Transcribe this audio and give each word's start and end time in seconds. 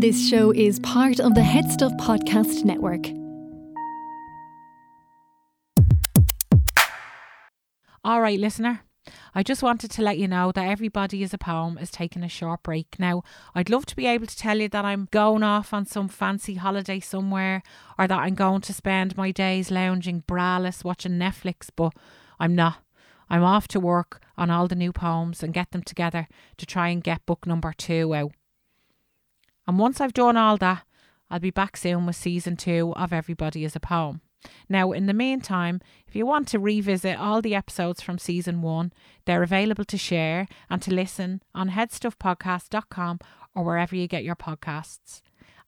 This 0.00 0.28
show 0.28 0.52
is 0.52 0.78
part 0.78 1.18
of 1.18 1.34
the 1.34 1.42
Head 1.42 1.72
Stuff 1.72 1.90
Podcast 1.94 2.64
Network. 2.64 3.08
All 8.04 8.20
right, 8.20 8.38
listener. 8.38 8.82
I 9.34 9.42
just 9.42 9.60
wanted 9.60 9.90
to 9.90 10.02
let 10.02 10.16
you 10.16 10.28
know 10.28 10.52
that 10.52 10.68
Everybody 10.68 11.24
is 11.24 11.34
a 11.34 11.38
Poem 11.38 11.78
is 11.78 11.90
taking 11.90 12.22
a 12.22 12.28
short 12.28 12.62
break. 12.62 12.94
Now, 13.00 13.24
I'd 13.56 13.70
love 13.70 13.86
to 13.86 13.96
be 13.96 14.06
able 14.06 14.28
to 14.28 14.36
tell 14.36 14.60
you 14.60 14.68
that 14.68 14.84
I'm 14.84 15.08
going 15.10 15.42
off 15.42 15.74
on 15.74 15.84
some 15.84 16.06
fancy 16.06 16.54
holiday 16.54 17.00
somewhere 17.00 17.64
or 17.98 18.06
that 18.06 18.20
I'm 18.20 18.36
going 18.36 18.60
to 18.60 18.72
spend 18.72 19.16
my 19.16 19.32
days 19.32 19.72
lounging 19.72 20.22
braless 20.28 20.84
watching 20.84 21.18
Netflix, 21.18 21.70
but 21.74 21.92
I'm 22.38 22.54
not. 22.54 22.84
I'm 23.28 23.42
off 23.42 23.66
to 23.68 23.80
work 23.80 24.22
on 24.36 24.48
all 24.48 24.68
the 24.68 24.76
new 24.76 24.92
poems 24.92 25.42
and 25.42 25.52
get 25.52 25.72
them 25.72 25.82
together 25.82 26.28
to 26.56 26.66
try 26.66 26.90
and 26.90 27.02
get 27.02 27.26
book 27.26 27.48
number 27.48 27.72
two 27.76 28.14
out. 28.14 28.30
And 29.68 29.78
once 29.78 30.00
I've 30.00 30.14
done 30.14 30.38
all 30.38 30.56
that, 30.56 30.84
I'll 31.30 31.38
be 31.38 31.50
back 31.50 31.76
soon 31.76 32.06
with 32.06 32.16
season 32.16 32.56
two 32.56 32.94
of 32.96 33.12
Everybody 33.12 33.64
is 33.64 33.76
a 33.76 33.80
Poem. 33.80 34.22
Now, 34.66 34.92
in 34.92 35.04
the 35.04 35.12
meantime, 35.12 35.82
if 36.06 36.16
you 36.16 36.24
want 36.24 36.48
to 36.48 36.58
revisit 36.58 37.18
all 37.18 37.42
the 37.42 37.54
episodes 37.54 38.00
from 38.00 38.18
season 38.18 38.62
one, 38.62 38.94
they're 39.26 39.42
available 39.42 39.84
to 39.84 39.98
share 39.98 40.48
and 40.70 40.80
to 40.80 40.94
listen 40.94 41.42
on 41.54 41.70
headstuffpodcast.com 41.70 43.18
or 43.54 43.62
wherever 43.62 43.94
you 43.94 44.08
get 44.08 44.24
your 44.24 44.36
podcasts. 44.36 45.20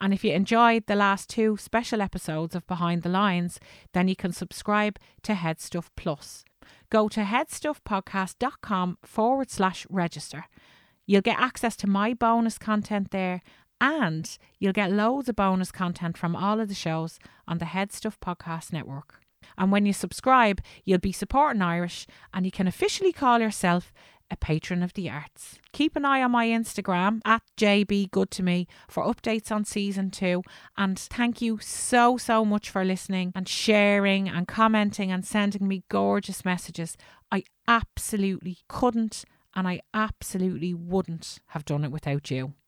And 0.00 0.14
if 0.14 0.22
you 0.22 0.32
enjoyed 0.32 0.86
the 0.86 0.94
last 0.94 1.28
two 1.28 1.56
special 1.56 2.00
episodes 2.00 2.54
of 2.54 2.68
Behind 2.68 3.02
the 3.02 3.08
Lines, 3.08 3.58
then 3.94 4.06
you 4.06 4.14
can 4.14 4.32
subscribe 4.32 5.00
to 5.24 5.32
Headstuff 5.32 5.88
Plus. 5.96 6.44
Go 6.88 7.08
to 7.08 7.22
headstuffpodcast.com 7.22 8.98
forward 9.02 9.50
slash 9.50 9.86
register. 9.90 10.44
You'll 11.04 11.22
get 11.22 11.40
access 11.40 11.74
to 11.76 11.88
my 11.88 12.14
bonus 12.14 12.58
content 12.58 13.10
there 13.10 13.42
and 13.80 14.38
you'll 14.58 14.72
get 14.72 14.92
loads 14.92 15.28
of 15.28 15.36
bonus 15.36 15.70
content 15.72 16.16
from 16.16 16.34
all 16.34 16.60
of 16.60 16.68
the 16.68 16.74
shows 16.74 17.18
on 17.46 17.58
the 17.58 17.66
Head 17.66 17.92
Stuff 17.92 18.18
Podcast 18.20 18.72
Network. 18.72 19.20
And 19.56 19.72
when 19.72 19.86
you 19.86 19.92
subscribe, 19.92 20.60
you'll 20.84 20.98
be 20.98 21.12
supporting 21.12 21.62
Irish 21.62 22.06
and 22.32 22.44
you 22.44 22.52
can 22.52 22.66
officially 22.66 23.12
call 23.12 23.40
yourself 23.40 23.92
a 24.30 24.36
patron 24.36 24.82
of 24.82 24.92
the 24.92 25.08
arts. 25.08 25.58
Keep 25.72 25.96
an 25.96 26.04
eye 26.04 26.22
on 26.22 26.32
my 26.32 26.46
Instagram 26.46 27.20
at 27.24 27.42
JBGoodToMe 27.56 28.66
for 28.88 29.04
updates 29.04 29.50
on 29.50 29.64
season 29.64 30.10
two. 30.10 30.42
And 30.76 30.98
thank 30.98 31.40
you 31.40 31.58
so, 31.62 32.16
so 32.18 32.44
much 32.44 32.68
for 32.68 32.84
listening 32.84 33.32
and 33.34 33.48
sharing 33.48 34.28
and 34.28 34.46
commenting 34.46 35.10
and 35.10 35.24
sending 35.24 35.66
me 35.66 35.84
gorgeous 35.88 36.44
messages. 36.44 36.96
I 37.32 37.44
absolutely 37.66 38.58
couldn't 38.68 39.24
and 39.54 39.66
I 39.66 39.80
absolutely 39.94 40.74
wouldn't 40.74 41.38
have 41.48 41.64
done 41.64 41.84
it 41.84 41.90
without 41.90 42.30
you. 42.30 42.54